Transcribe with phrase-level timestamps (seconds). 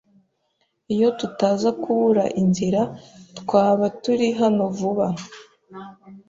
[0.93, 2.81] Iyo tutaza kubura inzira,
[3.39, 5.07] twaba turi hano vuba.